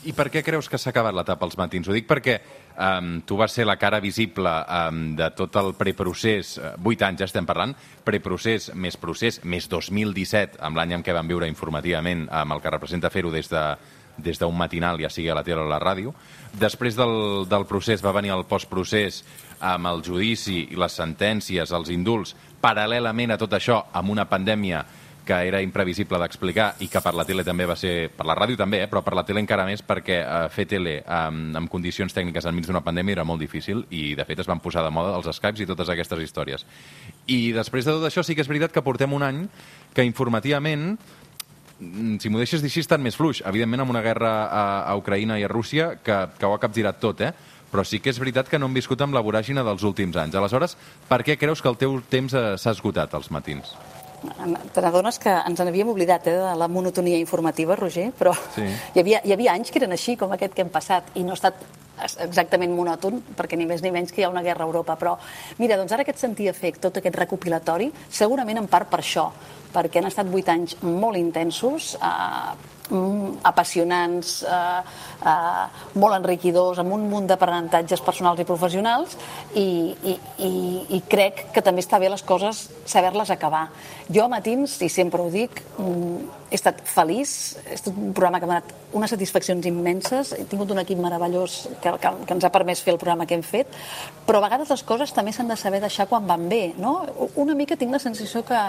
I 0.05 0.13
per 0.13 0.27
què 0.29 0.43
creus 0.45 0.67
que 0.69 0.77
s'ha 0.77 0.91
acabat 0.91 1.15
l'etapa 1.17 1.47
als 1.47 1.55
matins? 1.57 1.87
Ho 1.89 1.93
dic 1.95 2.05
perquè 2.05 2.35
um, 2.77 3.15
tu 3.25 3.39
vas 3.39 3.49
ser 3.49 3.65
la 3.65 3.77
cara 3.81 3.97
visible 4.03 4.51
um, 4.69 4.99
de 5.17 5.31
tot 5.33 5.57
el 5.57 5.71
preprocés, 5.79 6.59
uh, 6.61 6.75
8 6.77 7.07
anys 7.07 7.23
ja 7.23 7.29
estem 7.31 7.47
parlant, 7.49 7.73
preprocés 8.05 8.69
més 8.77 8.99
procés, 9.01 9.39
més 9.41 9.65
2017, 9.71 10.61
amb 10.61 10.77
l'any 10.77 10.93
en 10.99 11.05
què 11.05 11.15
vam 11.15 11.31
viure 11.31 11.49
informativament, 11.49 12.27
amb 12.29 12.53
el 12.53 12.61
que 12.61 12.75
representa 12.75 13.09
fer-ho 13.09 13.33
des 13.33 13.49
de 13.49 13.63
des 14.17 14.39
d'un 14.39 14.55
matinal, 14.57 14.99
ja 15.01 15.09
sigui 15.09 15.29
a 15.29 15.37
la 15.37 15.43
tele 15.43 15.63
o 15.63 15.67
a 15.67 15.73
la 15.73 15.81
ràdio. 15.81 16.13
Després 16.55 16.95
del, 16.95 17.45
del 17.49 17.65
procés 17.67 18.03
va 18.03 18.15
venir 18.15 18.33
el 18.35 18.45
postprocés 18.49 19.23
amb 19.59 19.87
el 19.91 20.03
judici 20.03 20.65
i 20.71 20.79
les 20.79 20.95
sentències, 20.95 21.71
els 21.71 21.89
indults, 21.91 22.35
paral·lelament 22.61 23.35
a 23.35 23.39
tot 23.41 23.53
això, 23.57 23.83
amb 23.93 24.13
una 24.13 24.27
pandèmia 24.29 24.85
que 25.25 25.33
era 25.47 25.59
imprevisible 25.61 26.19
d'explicar 26.21 26.75
i 26.85 26.87
que 26.87 27.01
per 27.01 27.15
la 27.17 27.25
tele 27.25 27.43
també 27.43 27.65
va 27.65 27.75
ser, 27.75 28.11
per 28.13 28.27
la 28.29 28.35
ràdio 28.37 28.55
també, 28.59 28.83
eh, 28.83 28.87
però 28.87 29.01
per 29.03 29.15
la 29.17 29.25
tele 29.25 29.41
encara 29.41 29.65
més 29.65 29.81
perquè 29.83 30.19
eh, 30.21 30.35
fer 30.53 30.67
tele 30.69 30.99
amb, 31.01 31.57
amb 31.57 31.71
condicions 31.71 32.13
tècniques 32.13 32.45
enmig 32.45 32.69
d'una 32.69 32.83
pandèmia 32.85 33.17
era 33.17 33.25
molt 33.27 33.41
difícil 33.41 33.83
i 33.89 34.13
de 34.15 34.25
fet 34.29 34.43
es 34.45 34.47
van 34.47 34.61
posar 34.61 34.85
de 34.85 34.93
moda 34.93 35.17
els 35.17 35.27
Skypes 35.35 35.65
i 35.65 35.67
totes 35.67 35.89
aquestes 35.89 36.21
històries. 36.21 36.65
I 37.25 37.51
després 37.57 37.89
de 37.89 37.97
tot 37.97 38.05
això 38.05 38.23
sí 38.23 38.37
que 38.37 38.45
és 38.45 38.51
veritat 38.51 38.71
que 38.71 38.85
portem 38.85 39.17
un 39.17 39.25
any 39.25 39.43
que 39.97 40.05
informativament 40.05 40.93
si 41.79 42.29
m'ho 42.31 42.39
deixes 42.39 42.61
dir 42.63 42.69
així, 42.71 42.79
estan 42.85 43.01
més 43.03 43.17
fluix. 43.19 43.41
Evidentment, 43.45 43.81
amb 43.83 43.91
una 43.91 44.01
guerra 44.05 44.31
a, 44.45 44.63
a 44.87 44.95
Ucraïna 44.95 45.39
i 45.39 45.43
a 45.43 45.49
Rússia 45.51 45.95
que, 46.03 46.15
que 46.39 46.45
ho 46.47 46.53
ha 46.55 46.59
capgirat 46.61 46.99
tot, 47.03 47.21
eh? 47.21 47.33
Però 47.71 47.83
sí 47.83 47.99
que 47.99 48.09
és 48.13 48.19
veritat 48.21 48.47
que 48.47 48.59
no 48.61 48.69
hem 48.69 48.75
viscut 48.77 49.01
amb 49.03 49.13
la 49.17 49.21
voràgina 49.25 49.63
dels 49.67 49.83
últims 49.83 50.15
anys. 50.15 50.35
Aleshores, 50.39 50.77
per 51.09 51.19
què 51.27 51.35
creus 51.37 51.61
que 51.61 51.67
el 51.67 51.75
teu 51.81 51.97
temps 52.09 52.33
eh, 52.33 52.43
s'ha 52.61 52.71
esgotat 52.71 53.13
als 53.17 53.27
matins? 53.35 53.73
Te 54.73 54.81
n'adones 54.81 55.19
que 55.21 55.29
ens 55.29 55.59
n'havíem 55.59 55.89
oblidat 55.91 56.25
eh, 56.31 56.37
de 56.39 56.53
la 56.57 56.69
monotonia 56.71 57.19
informativa, 57.19 57.75
Roger, 57.75 58.07
però 58.17 58.31
Sí. 58.55 58.63
hi, 58.95 58.99
havia, 59.03 59.19
hi 59.25 59.33
havia 59.35 59.53
anys 59.57 59.69
que 59.73 59.81
eren 59.83 59.91
així, 59.93 60.15
com 60.17 60.31
aquest 60.33 60.55
que 60.55 60.63
hem 60.63 60.71
passat, 60.71 61.11
i 61.19 61.23
no 61.27 61.35
ha 61.35 61.39
estat 61.41 61.59
es- 61.59 61.67
exactament 62.25 62.73
monòton, 62.75 63.21
perquè 63.37 63.57
ni 63.57 63.67
més 63.69 63.83
ni 63.83 63.91
menys 63.93 64.11
que 64.11 64.21
hi 64.21 64.27
ha 64.27 64.31
una 64.31 64.43
guerra 64.45 64.65
a 64.65 64.69
Europa, 64.69 64.97
però 64.99 65.15
mira, 65.59 65.77
doncs 65.79 65.95
ara 65.95 66.03
que 66.03 66.11
et 66.15 66.21
sentia 66.21 66.53
fer 66.53 66.75
tot 66.81 66.99
aquest 66.99 67.15
recopilatori, 67.15 67.91
segurament 68.09 68.59
en 68.61 68.67
part 68.71 68.89
per 68.91 69.01
això, 69.03 69.29
perquè 69.75 70.01
han 70.01 70.09
estat 70.11 70.29
vuit 70.31 70.49
anys 70.49 70.77
molt 70.83 71.19
intensos, 71.19 71.95
eh, 71.95 72.74
apassionants, 73.43 74.43
eh, 74.43 74.81
eh, 75.25 75.65
molt 75.95 76.15
enriquidors, 76.19 76.79
amb 76.79 76.93
un 76.93 77.07
munt 77.09 77.27
d'aprenentatges 77.27 78.01
personals 78.05 78.39
i 78.39 78.45
professionals, 78.45 79.17
i, 79.55 79.95
i, 80.03 80.15
i, 80.37 80.51
i 80.97 81.01
crec 81.09 81.47
que 81.55 81.63
també 81.65 81.81
està 81.81 81.99
bé 81.99 82.09
les 82.09 82.23
coses 82.23 82.69
saber-les 82.85 83.31
acabar. 83.31 83.69
Jo 84.09 84.25
a 84.25 84.29
matins, 84.29 84.77
i 84.85 84.89
sempre 84.89 85.21
ho 85.21 85.29
dic, 85.33 85.63
mm, 85.79 86.43
he 86.51 86.59
estat 86.59 86.83
feliç, 86.85 87.55
és 87.73 87.81
un 87.89 88.13
programa 88.13 88.39
que 88.39 88.45
m'ha 88.45 88.59
donat 88.59 88.93
unes 88.93 89.09
satisfaccions 89.09 89.65
immenses, 89.65 90.33
he 90.37 90.45
tingut 90.45 90.69
un 90.71 90.79
equip 90.83 91.01
meravellós 91.01 91.65
que, 91.81 91.95
que, 91.99 92.13
que 92.27 92.37
ens 92.37 92.45
ha 92.45 92.53
permès 92.53 92.83
fer 92.85 92.93
el 92.93 93.01
programa 93.01 93.25
que 93.25 93.35
hem 93.35 93.43
fet, 93.43 93.73
però 94.27 94.39
a 94.39 94.45
vegades 94.45 94.69
les 94.69 94.85
coses 94.85 95.13
també 95.15 95.33
s'han 95.33 95.49
de 95.49 95.57
saber 95.57 95.81
deixar 95.81 96.07
quan 96.11 96.27
van 96.27 96.47
bé, 96.49 96.75
no? 96.77 96.99
Una 97.35 97.57
mica 97.57 97.75
tinc 97.75 97.91
la 97.91 98.03
sensació 98.03 98.45
que, 98.45 98.61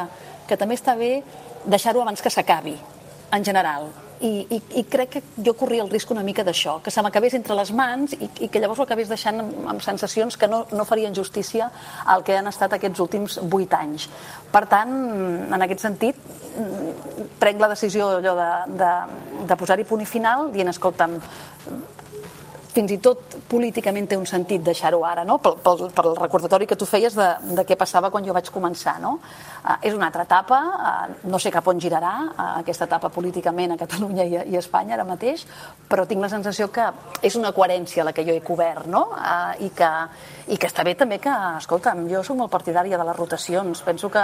que 0.49 0.57
també 0.57 0.79
està 0.81 0.97
bé 0.97 1.21
deixar-ho 1.67 2.03
abans 2.03 2.23
que 2.23 2.33
s'acabi, 2.33 2.79
en 3.37 3.45
general. 3.45 3.91
I, 4.21 4.47
i, 4.49 4.59
I 4.81 4.83
crec 4.89 5.11
que 5.17 5.23
jo 5.45 5.53
corria 5.59 5.83
el 5.85 5.91
risc 5.93 6.11
una 6.15 6.23
mica 6.25 6.45
d'això, 6.47 6.79
que 6.83 6.93
se 6.93 7.03
m'acabés 7.05 7.35
entre 7.37 7.57
les 7.59 7.73
mans 7.77 8.15
i, 8.17 8.29
i 8.47 8.49
que 8.49 8.63
llavors 8.63 8.81
ho 8.81 8.87
acabés 8.87 9.11
deixant 9.13 9.43
amb, 9.43 9.57
amb 9.75 9.85
sensacions 9.85 10.39
que 10.41 10.49
no, 10.49 10.63
no 10.73 10.87
farien 10.89 11.15
justícia 11.15 11.69
al 12.05 12.25
que 12.25 12.37
han 12.39 12.49
estat 12.49 12.77
aquests 12.77 13.03
últims 13.05 13.39
vuit 13.43 13.73
anys. 13.77 14.09
Per 14.53 14.65
tant, 14.71 14.95
en 15.53 15.67
aquest 15.67 15.85
sentit, 15.85 16.17
mm, 16.57 17.29
prenc 17.43 17.61
la 17.61 17.73
decisió 17.75 18.09
allò 18.17 18.37
de, 18.39 18.51
de, 18.81 18.95
de 19.51 19.61
posar-hi 19.61 19.85
punt 19.89 20.07
i 20.07 20.09
final 20.09 20.51
dient, 20.55 20.73
escolta'm, 20.73 21.21
fins 22.77 22.93
i 22.93 22.99
tot 23.01 23.39
políticament 23.49 24.05
té 24.11 24.19
un 24.21 24.27
sentit 24.29 24.61
deixar-ho 24.67 25.01
ara, 25.09 25.25
no? 25.25 25.39
pel, 25.41 25.57
pel, 25.65 25.87
pel 25.97 26.11
recordatori 26.19 26.67
que 26.69 26.77
tu 26.77 26.85
feies 26.89 27.15
de, 27.17 27.29
de 27.57 27.65
què 27.65 27.77
passava 27.81 28.11
quan 28.13 28.25
jo 28.27 28.35
vaig 28.37 28.51
començar. 28.53 28.99
No? 29.01 29.15
Uh, 29.65 29.79
és 29.81 29.97
una 29.97 30.11
altra 30.11 30.27
etapa, 30.29 30.59
uh, 30.77 31.17
no 31.33 31.41
sé 31.41 31.51
cap 31.55 31.67
on 31.73 31.81
girarà 31.81 32.13
uh, 32.29 32.49
aquesta 32.61 32.85
etapa 32.85 33.09
políticament 33.15 33.73
a 33.73 33.81
Catalunya 33.81 34.27
i, 34.29 34.37
a- 34.37 34.45
i 34.53 34.59
a 34.59 34.61
Espanya 34.61 34.99
ara 34.99 35.07
mateix, 35.09 35.47
però 35.89 36.05
tinc 36.07 36.21
la 36.21 36.29
sensació 36.33 36.69
que 36.75 36.85
és 37.25 37.37
una 37.41 37.55
coherència 37.57 38.05
la 38.05 38.13
que 38.13 38.27
jo 38.29 38.37
he 38.37 38.45
cobert, 38.45 38.85
no? 38.93 39.07
uh, 39.17 39.55
i, 39.65 39.71
que, 39.73 39.91
i 40.53 40.61
que 40.61 40.69
està 40.69 40.85
bé 40.85 40.95
també 41.01 41.19
que, 41.23 41.33
escolta'm, 41.63 42.05
jo 42.13 42.23
soc 42.27 42.37
molt 42.43 42.53
partidària 42.53 43.01
de 43.01 43.09
les 43.09 43.17
rotacions, 43.17 43.81
penso 43.87 44.13
que 44.13 44.23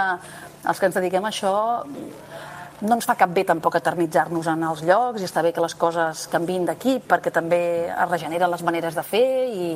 els 0.69 0.79
que 0.79 0.91
ens 0.91 0.99
dediquem 1.01 1.25
a 1.25 1.33
això 1.33 1.55
no 2.83 2.97
ens 2.97 3.05
fa 3.07 3.15
cap 3.15 3.31
bé 3.31 3.45
tampoc 3.47 3.77
eternitzar-nos 3.79 4.47
en 4.51 4.63
els 4.67 4.81
llocs 4.83 5.21
i 5.21 5.27
està 5.27 5.41
bé 5.45 5.53
que 5.55 5.63
les 5.63 5.75
coses 5.79 6.25
canvin 6.31 6.65
d'equip 6.67 7.05
perquè 7.07 7.31
també 7.31 7.61
es 7.87 8.09
regeneren 8.09 8.51
les 8.51 8.63
maneres 8.67 8.97
de 8.97 9.03
fer 9.07 9.27
i, 9.47 9.67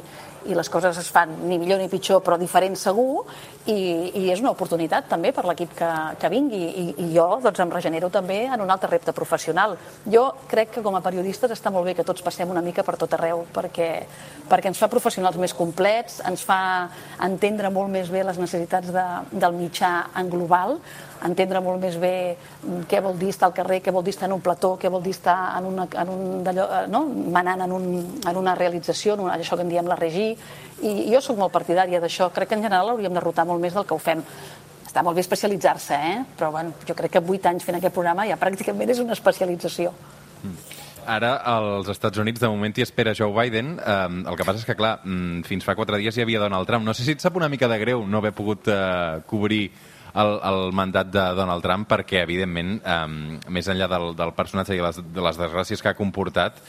i 0.52 0.56
les 0.56 0.70
coses 0.72 0.98
es 1.00 1.08
fan 1.14 1.32
ni 1.48 1.56
millor 1.60 1.80
ni 1.80 1.88
pitjor 1.92 2.20
però 2.26 2.36
diferent 2.40 2.76
segur 2.80 3.24
i, 3.66 3.78
i 4.12 4.26
és 4.34 4.44
una 4.44 4.52
oportunitat 4.52 5.08
també 5.12 5.32
per 5.36 5.46
l'equip 5.48 5.72
que, 5.78 5.92
que 6.20 6.32
vingui 6.34 6.60
i, 6.68 6.86
i 7.06 7.08
jo 7.16 7.30
doncs, 7.44 7.64
em 7.64 7.72
regenero 7.72 8.12
també 8.12 8.42
en 8.46 8.64
un 8.64 8.72
altre 8.76 8.92
repte 8.92 9.16
professional. 9.16 9.78
Jo 10.04 10.28
crec 10.52 10.76
que 10.76 10.84
com 10.84 11.00
a 11.00 11.04
periodistes 11.04 11.56
està 11.56 11.72
molt 11.72 11.88
bé 11.88 11.96
que 11.96 12.06
tots 12.08 12.24
passem 12.26 12.52
una 12.52 12.64
mica 12.66 12.84
per 12.84 12.98
tot 13.00 13.16
arreu 13.16 13.46
perquè, 13.56 13.90
perquè 14.52 14.72
ens 14.72 14.84
fa 14.84 14.92
professionals 14.92 15.40
més 15.40 15.56
complets, 15.56 16.20
ens 16.28 16.44
fa 16.48 16.60
entendre 17.24 17.72
molt 17.72 17.92
més 17.92 18.12
bé 18.12 18.24
les 18.28 18.40
necessitats 18.40 18.92
de, 18.92 19.08
del 19.32 19.56
mitjà 19.56 19.94
en 20.20 20.32
global, 20.32 20.78
entendre 21.26 21.62
molt 21.64 21.82
més 21.82 21.98
bé 22.00 22.14
mm, 22.36 22.86
què 22.90 23.02
vol 23.04 23.18
dir 23.18 23.32
estar 23.34 23.50
al 23.50 23.56
carrer, 23.58 23.80
què 23.84 23.94
vol 23.94 24.06
dir 24.06 24.14
estar 24.14 24.28
en 24.30 24.36
un 24.38 24.44
plató, 24.44 24.76
què 24.78 24.92
vol 24.94 25.04
dir 25.04 25.16
estar 25.16 25.38
en, 25.58 25.70
una, 25.72 25.88
en 26.04 26.14
un 26.14 26.44
d'allò, 26.46 26.68
eh, 26.80 26.86
no? 26.94 27.04
manant 27.34 27.66
en, 27.66 27.74
un, 27.74 27.90
en 28.22 28.40
una 28.44 28.56
realització, 28.56 29.16
en 29.18 29.26
una, 29.26 29.36
això 29.38 29.58
que 29.58 29.66
en 29.66 29.74
diem 29.74 29.90
la 29.90 29.98
regi, 30.00 30.30
i 30.86 30.94
jo 31.10 31.22
sóc 31.24 31.40
molt 31.40 31.54
partidària 31.54 32.02
d'això. 32.04 32.30
Crec 32.36 32.52
que 32.52 32.60
en 32.60 32.66
general 32.68 32.94
hauríem 32.94 33.16
de 33.18 33.24
rotar 33.24 33.48
molt 33.50 33.64
més 33.64 33.74
del 33.78 33.88
que 33.88 33.96
ho 33.96 34.02
fem. 34.02 34.24
Està 34.86 35.04
molt 35.04 35.18
bé 35.18 35.26
especialitzar-se, 35.26 36.02
eh? 36.14 36.18
però 36.38 36.52
bueno, 36.54 36.78
jo 36.88 36.96
crec 36.98 37.18
que 37.18 37.24
8 37.24 37.54
anys 37.54 37.66
fent 37.68 37.80
aquest 37.80 37.96
programa 37.96 38.28
ja 38.30 38.40
pràcticament 38.40 38.94
és 38.94 39.02
una 39.04 39.18
especialització. 39.18 39.94
Ara, 41.08 41.38
als 41.40 41.88
Estats 41.88 42.20
Units, 42.20 42.42
de 42.44 42.50
moment 42.52 42.74
hi 42.76 42.84
espera 42.84 43.14
Joe 43.16 43.32
Biden. 43.32 43.78
Um, 43.80 44.18
el 44.28 44.36
que 44.36 44.44
passa 44.44 44.60
és 44.60 44.68
que, 44.68 44.76
clar, 44.76 44.98
mm, 45.06 45.46
fins 45.48 45.64
fa 45.64 45.76
quatre 45.80 46.00
dies 46.02 46.18
hi 46.18 46.26
havia 46.26 46.42
Donald 46.44 46.68
Trump. 46.68 46.84
No 46.84 46.94
sé 46.94 47.06
si 47.08 47.16
et 47.16 47.24
sap 47.24 47.40
una 47.40 47.48
mica 47.48 47.70
de 47.72 47.78
greu 47.80 48.04
no 48.04 48.20
haver 48.20 48.34
pogut 48.36 48.68
uh, 48.68 49.24
cobrir 49.26 49.70
el, 50.22 50.34
el 50.50 50.74
mandat 50.76 51.10
de 51.14 51.24
Donald 51.38 51.64
Trump 51.66 51.88
perquè, 51.90 52.24
evidentment, 52.26 52.78
um, 52.82 53.38
més 53.54 53.70
enllà 53.72 53.90
del, 53.92 54.12
del 54.18 54.34
personatge 54.38 54.76
i 54.78 54.84
les, 54.84 55.02
de 55.02 55.26
les 55.30 55.40
desgràcies 55.40 55.84
que 55.84 55.94
ha 55.94 55.98
comportat, 55.98 56.60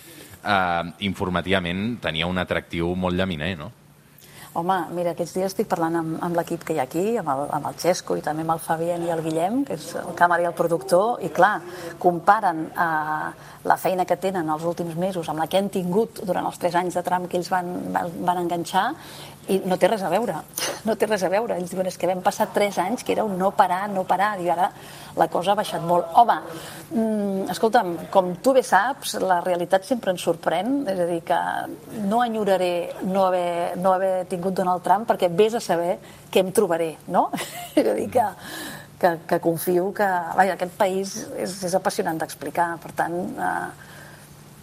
uh, 0.43 0.89
informativament 1.09 1.99
tenia 2.05 2.29
un 2.31 2.41
atractiu 2.41 2.95
molt 2.95 3.19
llaminer, 3.19 3.55
no? 3.59 3.73
Home, 4.59 4.75
mira, 4.97 5.13
aquests 5.13 5.37
dies 5.37 5.53
estic 5.53 5.69
parlant 5.71 5.99
amb, 6.01 6.15
amb 6.25 6.39
l'equip 6.39 6.63
que 6.67 6.75
hi 6.75 6.79
ha 6.81 6.87
aquí, 6.89 7.03
amb 7.21 7.29
el, 7.31 7.43
amb 7.55 7.69
el 7.69 7.77
Xesco 7.79 8.17
i 8.19 8.23
també 8.25 8.43
amb 8.43 8.55
el 8.55 8.63
Fabián 8.65 9.05
i 9.05 9.13
el 9.13 9.21
Guillem, 9.23 9.61
que 9.69 9.77
és 9.77 9.91
el 10.01 10.17
càmera 10.19 10.43
i 10.43 10.49
el 10.49 10.57
productor, 10.57 11.21
i 11.23 11.29
clar, 11.37 11.61
comparen 12.01 12.65
eh, 12.73 13.29
la 13.69 13.77
feina 13.79 14.07
que 14.09 14.17
tenen 14.17 14.49
els 14.51 14.65
últims 14.67 14.97
mesos 14.99 15.29
amb 15.29 15.45
la 15.45 15.47
que 15.53 15.61
han 15.61 15.69
tingut 15.71 16.23
durant 16.25 16.49
els 16.49 16.59
tres 16.59 16.79
anys 16.81 16.97
de 16.97 17.05
tram 17.07 17.29
que 17.29 17.39
ells 17.39 17.53
van, 17.53 17.71
van, 17.95 18.17
van 18.25 18.43
enganxar 18.47 18.87
i 19.49 19.59
no 19.65 19.79
té 19.81 19.89
res 19.89 20.03
a 20.05 20.11
veure, 20.13 20.37
no 20.85 20.95
té 20.99 21.07
res 21.09 21.23
a 21.25 21.31
veure. 21.33 21.57
Ells 21.57 21.73
diuen, 21.73 21.89
és 21.89 21.97
que 21.99 22.09
vam 22.11 22.21
passar 22.25 22.49
tres 22.55 22.79
anys 22.83 23.05
que 23.05 23.15
era 23.15 23.25
un 23.25 23.39
no 23.41 23.51
parar, 23.57 23.87
no 23.91 24.05
parar, 24.09 24.35
i 24.45 24.51
ara 24.53 24.69
la 25.19 25.29
cosa 25.33 25.53
ha 25.53 25.59
baixat 25.59 25.85
molt. 25.89 26.11
Home, 26.21 26.37
mm, 26.91 27.49
escolta'm, 27.55 27.95
com 28.15 28.35
tu 28.45 28.53
bé 28.57 28.63
saps, 28.63 29.17
la 29.23 29.41
realitat 29.45 29.85
sempre 29.89 30.13
ens 30.13 30.25
sorprèn, 30.25 30.83
és 30.89 31.01
a 31.01 31.09
dir, 31.09 31.23
que 31.25 31.41
no 32.05 32.23
enyoraré 32.25 32.95
no 33.03 33.25
haver, 33.27 33.79
no 33.79 33.93
haver 33.93 34.27
tingut 34.29 34.55
Donald 34.55 34.83
Trump 34.83 35.09
perquè 35.09 35.31
vés 35.31 35.55
a 35.55 35.61
saber 35.61 35.99
què 36.31 36.45
em 36.45 36.53
trobaré, 36.53 36.97
no? 37.09 37.31
és 37.75 37.87
a 37.87 37.95
dir, 37.95 38.09
que, 38.11 38.27
que, 39.01 39.19
que 39.27 39.41
confio 39.41 39.93
que... 39.95 40.09
Vaja, 40.37 40.55
aquest 40.55 40.77
país 40.77 41.19
és, 41.37 41.63
és 41.65 41.75
apassionant 41.75 42.19
d'explicar, 42.19 42.75
per 42.83 42.93
tant... 42.93 43.21
Eh, 43.37 43.87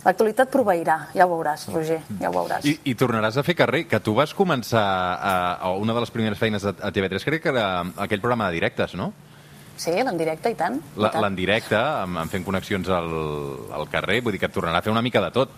L'actualitat 0.06 0.52
proveirà, 0.54 1.00
ja 1.18 1.26
ho 1.26 1.32
veuràs, 1.34 1.68
Roger, 1.74 2.00
ja 2.22 2.30
ho 2.30 2.34
veuràs. 2.36 2.66
I, 2.70 2.76
I 2.92 2.94
tornaràs 3.00 3.40
a 3.42 3.44
fer 3.44 3.56
carrer, 3.58 3.86
que 3.90 4.00
tu 4.06 4.14
vas 4.14 4.36
començar 4.38 4.84
a, 4.86 5.36
a 5.58 5.72
una 5.82 5.96
de 5.98 6.04
les 6.04 6.12
primeres 6.14 6.38
feines 6.38 6.66
a, 6.66 6.76
a 6.78 6.92
TV3, 6.94 7.26
crec 7.26 7.42
que 7.42 7.50
era 7.56 7.68
aquell 8.06 8.22
programa 8.22 8.52
de 8.52 8.60
directes, 8.60 8.94
no? 9.00 9.12
Sí, 9.76 9.92
l'en 9.92 10.16
directe, 10.18 10.52
i 10.54 10.56
tant. 10.56 10.78
L'en 10.96 11.36
directe, 11.36 11.76
amb, 11.76 12.22
amb 12.22 12.32
fent 12.32 12.46
connexions 12.46 12.88
al, 12.94 13.10
al 13.76 13.90
carrer, 13.92 14.22
vull 14.24 14.38
dir 14.38 14.44
que 14.44 14.48
et 14.48 14.54
tornarà 14.56 14.80
a 14.80 14.86
fer 14.86 14.94
una 14.94 15.04
mica 15.04 15.24
de 15.26 15.34
tot. 15.36 15.58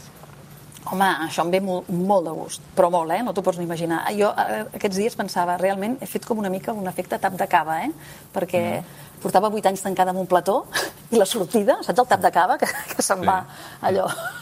Home, 0.88 1.08
això 1.28 1.44
em 1.44 1.52
ve 1.52 1.60
molt, 1.60 1.90
molt 1.92 2.26
de 2.30 2.32
gust, 2.32 2.64
però 2.78 2.88
molt, 2.94 3.12
eh? 3.12 3.20
No 3.26 3.34
t'ho 3.36 3.44
pots 3.44 3.60
ni 3.60 3.66
imaginar. 3.68 4.06
Jo 4.16 4.32
eh, 4.32 4.62
aquests 4.80 4.96
dies 5.02 5.18
pensava, 5.20 5.58
realment 5.60 5.98
he 6.00 6.08
fet 6.08 6.26
com 6.26 6.40
una 6.40 6.50
mica 6.54 6.72
un 6.72 6.88
efecte 6.88 7.20
tap 7.20 7.36
de 7.38 7.48
cava, 7.52 7.82
eh? 7.84 7.92
Perquè 8.34 8.62
mm. 8.80 9.20
portava 9.22 9.52
vuit 9.52 9.68
anys 9.68 9.84
tancada 9.84 10.16
en 10.16 10.22
un 10.24 10.30
plató 10.32 10.62
i 11.12 11.20
la 11.20 11.28
sortida, 11.28 11.82
saps 11.84 12.00
el 12.06 12.08
tap 12.08 12.24
de 12.24 12.32
cava? 12.32 12.56
Que, 12.62 12.72
que 12.96 13.04
se'n 13.04 13.20
Sí. 13.20 13.28
va 13.28 13.42
allò... 13.84 14.08
M'ha 14.08 14.37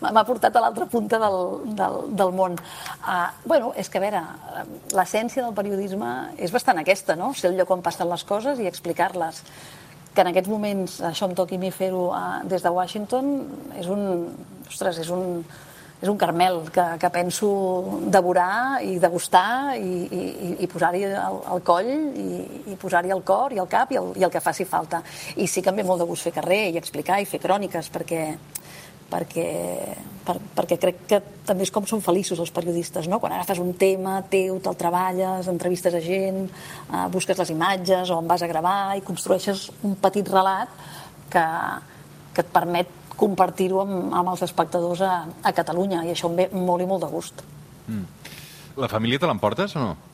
m'ha 0.00 0.24
portat 0.24 0.56
a 0.56 0.62
l'altra 0.64 0.86
punta 0.90 1.18
del, 1.22 1.38
del, 1.78 1.98
del 2.16 2.32
món. 2.36 2.56
Uh, 3.04 3.28
bueno, 3.44 3.72
és 3.76 3.88
que, 3.88 3.98
a 4.00 4.04
veure, 4.06 4.22
l'essència 4.96 5.44
del 5.44 5.54
periodisme 5.56 6.10
és 6.38 6.52
bastant 6.54 6.78
aquesta, 6.82 7.16
no? 7.16 7.32
Ser 7.34 7.50
el 7.52 7.58
lloc 7.60 7.70
on 7.76 7.82
passen 7.84 8.08
les 8.10 8.24
coses 8.24 8.58
i 8.60 8.68
explicar-les 8.70 9.42
que 10.14 10.22
en 10.24 10.30
aquests 10.32 10.50
moments 10.50 11.00
això 11.06 11.28
em 11.30 11.34
toqui 11.38 11.54
a 11.54 11.62
mi 11.62 11.70
fer-ho 11.70 12.08
uh, 12.10 12.40
des 12.50 12.62
de 12.64 12.70
Washington 12.74 13.34
és 13.78 13.86
un, 13.86 14.06
ostres, 14.66 14.98
és 14.98 15.10
un, 15.14 15.44
és 16.00 16.08
un 16.08 16.16
carmel 16.18 16.62
que, 16.74 16.82
que 16.98 17.10
penso 17.14 17.46
devorar 18.10 18.80
i 18.82 18.96
degustar 18.98 19.76
i, 19.78 19.92
i- 20.10 20.54
i 20.64 20.68
posar-hi 20.72 21.04
el, 21.04 21.38
el 21.54 21.60
coll 21.62 21.90
i, 21.92 22.40
i 22.72 22.76
posar-hi 22.80 23.12
el 23.14 23.20
cor 23.22 23.52
i 23.54 23.60
el 23.62 23.68
cap 23.70 23.92
i 23.92 24.00
el, 24.00 24.10
i 24.18 24.24
el 24.24 24.32
que 24.32 24.40
faci 24.42 24.64
falta. 24.64 25.02
I 25.36 25.46
sí 25.46 25.60
que 25.62 25.70
em 25.70 25.76
ve 25.78 25.84
molt 25.86 26.00
de 26.02 26.08
gust 26.08 26.24
fer 26.26 26.32
carrer 26.40 26.62
i 26.72 26.80
explicar 26.80 27.20
i 27.20 27.28
fer 27.28 27.38
cròniques 27.44 27.92
perquè 27.92 28.22
perquè, 29.10 29.46
per, 30.26 30.36
perquè 30.56 30.78
crec 30.80 31.02
que 31.10 31.20
també 31.46 31.66
és 31.66 31.72
com 31.74 31.86
són 31.88 32.02
feliços 32.04 32.40
els 32.42 32.52
periodistes, 32.54 33.08
no? 33.10 33.18
Quan 33.22 33.34
agafes 33.36 33.60
un 33.62 33.74
tema 33.78 34.20
teu, 34.30 34.60
te'l 34.62 34.78
treballes, 34.78 35.50
entrevistes 35.50 35.96
a 35.96 36.02
gent, 36.04 36.46
eh, 36.46 37.04
busques 37.12 37.38
les 37.38 37.52
imatges 37.52 38.10
o 38.10 38.20
en 38.22 38.30
vas 38.30 38.42
a 38.42 38.50
gravar 38.50 38.96
i 38.98 39.04
construeixes 39.06 39.68
un 39.86 39.96
petit 40.00 40.28
relat 40.30 40.72
que, 41.30 41.46
que 42.34 42.44
et 42.44 42.52
permet 42.54 42.96
compartir-ho 43.20 43.82
amb, 43.82 44.14
amb 44.16 44.32
els 44.32 44.44
espectadors 44.46 45.02
a, 45.04 45.14
a 45.42 45.52
Catalunya 45.56 46.04
i 46.06 46.14
això 46.14 46.30
em 46.30 46.38
ve 46.40 46.48
molt 46.54 46.84
i 46.84 46.88
molt 46.88 47.04
de 47.04 47.10
gust. 47.12 47.42
La 48.80 48.88
família 48.88 49.20
te 49.20 49.28
l'emportes 49.28 49.74
o 49.76 49.82
no? 49.82 50.09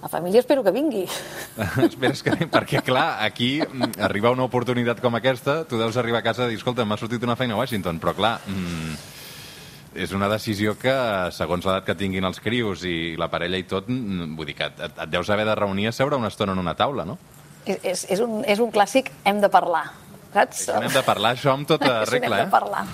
La 0.00 0.08
família 0.08 0.40
espero 0.40 0.64
que 0.64 0.72
vingui. 0.72 1.04
Esperes 1.88 2.22
que... 2.24 2.32
Perquè, 2.48 2.80
clar, 2.84 3.20
aquí 3.24 3.58
mm, 3.60 4.00
arribar 4.06 4.32
una 4.32 4.46
oportunitat 4.48 5.02
com 5.04 5.18
aquesta, 5.18 5.60
tu 5.68 5.80
deus 5.80 5.98
arribar 6.00 6.22
a 6.22 6.26
casa 6.26 6.46
i 6.48 6.54
dir, 6.54 6.60
escolta, 6.60 6.86
m'ha 6.88 6.96
sortit 7.00 7.24
una 7.26 7.36
feina 7.36 7.56
a 7.56 7.60
Washington, 7.60 8.00
però 8.00 8.14
clar, 8.16 8.38
mm, 8.48 8.94
és 10.00 10.14
una 10.16 10.30
decisió 10.32 10.76
que, 10.80 10.94
segons 11.36 11.68
l'edat 11.68 11.84
que 11.84 11.98
tinguin 12.00 12.24
els 12.24 12.40
crios 12.40 12.86
i 12.88 13.14
la 13.20 13.28
parella 13.28 13.60
i 13.60 13.66
tot, 13.68 13.90
mm, 13.92 14.32
vull 14.38 14.48
dir 14.48 14.56
que 14.56 14.70
et, 14.72 14.80
et 14.88 15.12
deus 15.12 15.28
haver 15.28 15.44
de 15.48 15.58
reunir 15.58 15.90
a 15.90 15.92
seure 15.92 16.16
una 16.16 16.32
estona 16.32 16.56
en 16.56 16.64
una 16.64 16.76
taula, 16.78 17.04
no? 17.04 17.18
És, 17.66 18.06
és, 18.08 18.20
un, 18.24 18.40
és 18.48 18.62
un 18.62 18.72
clàssic, 18.72 19.12
hem 19.28 19.44
de 19.44 19.52
parlar. 19.52 19.90
Saps? 20.30 20.60
Això 20.62 20.78
n'hem 20.78 20.92
de 20.94 21.02
parlar, 21.02 21.32
això 21.34 21.50
amb 21.56 21.66
tota 21.66 21.90
regla, 22.10 22.38
hem 22.38 22.44
de 22.44 22.46
eh? 22.46 22.52
parlar. 22.52 22.84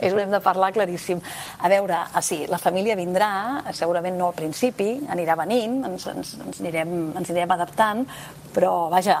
És 0.00 0.14
un 0.14 0.20
hem 0.22 0.32
de 0.32 0.40
parlar 0.44 0.70
claríssim. 0.72 1.20
A 1.60 1.70
veure, 1.72 1.98
ah, 2.08 2.22
sí, 2.24 2.40
la 2.48 2.60
família 2.62 2.96
vindrà, 2.96 3.30
segurament 3.76 4.16
no 4.16 4.30
al 4.30 4.36
principi, 4.38 4.94
anirà 5.12 5.36
venint, 5.36 5.82
ens, 5.90 6.08
ens, 6.12 6.34
ens, 6.40 6.60
anirem, 6.64 6.94
ens 7.20 7.32
anirem 7.34 7.52
adaptant, 7.58 8.04
però, 8.56 8.88
vaja, 8.92 9.20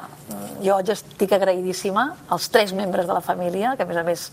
jo 0.64 0.78
ja 0.80 0.96
estic 0.96 1.36
agraïdíssima 1.36 2.06
als 2.32 2.48
tres 2.48 2.72
membres 2.72 3.08
de 3.08 3.16
la 3.16 3.24
família, 3.24 3.76
que 3.76 3.84
a 3.84 3.90
més 3.90 4.00
a 4.00 4.06
més 4.06 4.30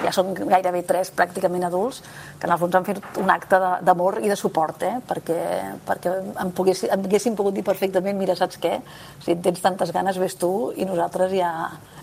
ja 0.00 0.12
són 0.14 0.32
gairebé 0.34 0.82
tres 0.88 1.12
pràcticament 1.14 1.66
adults, 1.68 2.00
que 2.38 2.48
en 2.48 2.54
el 2.54 2.60
fons 2.60 2.78
han 2.78 2.86
fet 2.86 3.20
un 3.20 3.30
acte 3.32 3.58
d'amor 3.84 4.20
i 4.22 4.30
de 4.30 4.36
suport, 4.38 4.82
eh? 4.86 4.94
perquè, 5.08 5.40
perquè 5.86 6.14
em, 6.32 6.54
poguessin, 6.56 6.92
em 6.94 7.04
haguessin 7.08 7.36
pogut 7.38 7.56
dir 7.56 7.64
perfectament, 7.66 8.18
mira, 8.18 8.36
saps 8.38 8.60
què? 8.62 8.78
Si 9.24 9.36
tens 9.44 9.60
tantes 9.64 9.92
ganes, 9.94 10.20
ves 10.22 10.38
tu 10.40 10.72
i 10.76 10.88
nosaltres 10.88 11.34
ja, 11.36 11.52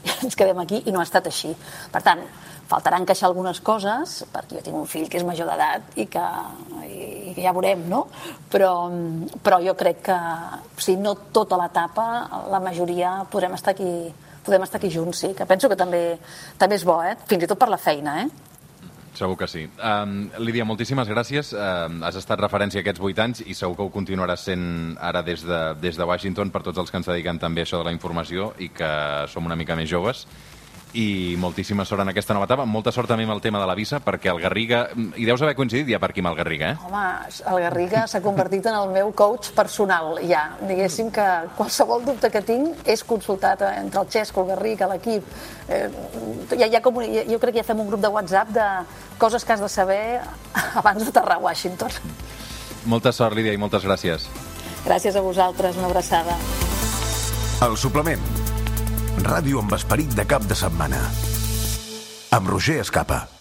ja 0.06 0.20
ens 0.24 0.38
quedem 0.38 0.62
aquí, 0.62 0.84
i 0.86 0.96
no 0.96 1.02
ha 1.02 1.08
estat 1.08 1.28
així. 1.32 1.56
Per 1.94 2.04
tant, 2.06 2.24
faltarà 2.70 3.00
encaixar 3.02 3.30
algunes 3.30 3.60
coses, 3.66 4.20
perquè 4.30 4.60
jo 4.60 4.64
tinc 4.66 4.78
un 4.78 4.88
fill 4.90 5.10
que 5.10 5.18
és 5.20 5.26
major 5.26 5.50
d'edat 5.50 5.98
i 5.98 6.06
que, 6.12 6.26
i 6.86 7.34
que 7.34 7.42
ja 7.42 7.54
veurem, 7.56 7.88
no? 7.90 8.06
Però, 8.54 8.74
però 9.44 9.60
jo 9.66 9.74
crec 9.80 10.04
que, 10.12 10.18
si 10.78 10.96
no 11.02 11.16
tota 11.34 11.58
l'etapa, 11.60 12.06
la 12.54 12.62
majoria 12.62 13.24
podrem 13.32 13.58
estar 13.58 13.74
aquí 13.74 13.90
podem 14.46 14.64
estar 14.66 14.80
aquí 14.82 14.92
junts, 14.94 15.24
sí, 15.24 15.34
que 15.38 15.48
penso 15.50 15.70
que 15.70 15.78
també, 15.80 16.04
també 16.58 16.78
és 16.80 16.86
bo, 16.88 17.00
eh? 17.04 17.16
fins 17.30 17.44
i 17.44 17.50
tot 17.50 17.60
per 17.60 17.70
la 17.72 17.80
feina, 17.82 18.22
eh? 18.24 18.50
Segur 19.20 19.36
que 19.36 19.48
sí. 19.52 19.66
Um, 19.84 20.30
Lídia, 20.40 20.64
moltíssimes 20.64 21.10
gràcies. 21.12 21.50
Um, 21.52 21.98
has 22.08 22.16
estat 22.16 22.40
referència 22.40 22.80
aquests 22.80 23.02
vuit 23.04 23.18
anys 23.20 23.42
i 23.44 23.56
segur 23.58 23.76
que 23.76 23.88
ho 23.88 23.92
continuaràs 23.92 24.46
sent 24.48 24.64
ara 25.04 25.24
des 25.26 25.44
de, 25.44 25.60
des 25.82 26.00
de 26.00 26.08
Washington 26.08 26.54
per 26.54 26.62
tots 26.64 26.80
els 26.80 26.92
que 26.92 27.02
ens 27.02 27.10
dediquen 27.10 27.42
també 27.42 27.66
a 27.66 27.68
això 27.68 27.82
de 27.82 27.90
la 27.90 27.96
informació 27.96 28.54
i 28.64 28.70
que 28.72 28.92
som 29.28 29.50
una 29.50 29.58
mica 29.60 29.76
més 29.76 29.90
joves. 29.92 30.24
I 30.94 31.36
moltíssima 31.38 31.86
sort 31.86 32.02
en 32.02 32.10
aquesta 32.10 32.34
nova 32.34 32.48
etapa. 32.48 32.66
Molta 32.66 32.90
sort 32.92 33.10
també 33.12 33.28
amb 33.28 33.36
el 33.36 33.42
tema 33.44 33.60
de 33.62 33.68
la 33.70 33.76
visa, 33.78 34.00
perquè 34.02 34.32
el 34.32 34.40
Garriga... 34.42 34.88
Hi 34.90 35.28
deus 35.28 35.42
haver 35.46 35.54
coincidit 35.58 35.92
ja 35.92 36.00
per 36.02 36.10
aquí 36.10 36.24
amb 36.24 36.32
el 36.32 36.40
Garriga, 36.40 36.72
eh? 36.72 36.88
Home, 36.88 37.04
el 37.52 37.62
Garriga 37.68 38.08
s'ha 38.10 38.24
convertit 38.26 38.66
en 38.72 38.78
el 38.80 38.90
meu 38.96 39.12
coach 39.14 39.52
personal, 39.58 40.18
ja. 40.26 40.48
Diguéssim 40.66 41.12
que 41.14 41.28
qualsevol 41.60 42.02
dubte 42.08 42.32
que 42.34 42.42
tinc 42.42 42.90
és 42.90 43.06
consultat 43.06 43.62
entre 43.70 44.02
el 44.02 44.10
Xesco, 44.10 44.48
el 44.48 44.56
Garriga, 44.56 44.90
l'equip. 44.90 45.30
Eh, 45.70 45.86
hi 46.58 46.66
ha 46.74 46.82
com, 46.82 46.98
jo 47.06 47.38
crec 47.38 47.60
que 47.60 47.62
ja 47.62 47.68
fem 47.70 47.86
un 47.86 47.94
grup 47.94 48.02
de 48.02 48.14
WhatsApp 48.16 48.58
de 48.58 48.68
coses 49.22 49.46
que 49.46 49.54
has 49.54 49.62
de 49.62 49.70
saber 49.70 50.02
abans 50.74 51.06
d'aterrar 51.06 51.38
a 51.38 51.46
Washington. 51.46 51.94
Molta 52.90 53.14
sort, 53.14 53.38
Lídia, 53.38 53.54
i 53.54 53.62
moltes 53.62 53.86
gràcies. 53.86 54.26
Gràcies 54.88 55.14
a 55.14 55.22
vosaltres, 55.22 55.78
una 55.78 55.92
abraçada. 55.92 56.40
El 57.62 57.78
suplement. 57.78 58.39
Ràdio 59.18 59.64
amb 59.64 59.74
esperit 59.74 60.14
de 60.16 60.26
cap 60.30 60.46
de 60.46 60.56
setmana. 60.56 61.02
Amb 62.36 62.54
Roger 62.54 62.80
Escapa. 62.86 63.39